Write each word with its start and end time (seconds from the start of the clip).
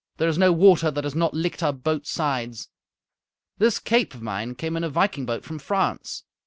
There 0.17 0.27
is 0.27 0.39
no 0.39 0.51
water 0.51 0.89
that 0.89 1.03
has 1.03 1.13
not 1.13 1.35
licked 1.35 1.61
our 1.61 1.71
boats' 1.71 2.09
sides. 2.09 2.69
This 3.59 3.77
cape 3.77 4.15
of 4.15 4.23
mine 4.23 4.55
came 4.55 4.75
in 4.75 4.83
a 4.83 4.89
viking 4.89 5.27
boat 5.27 5.43
from 5.43 5.59
France. 5.59 6.23